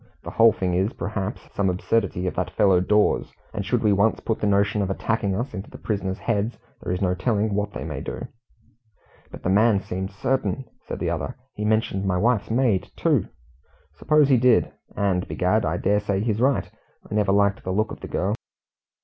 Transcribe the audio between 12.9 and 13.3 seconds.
too!"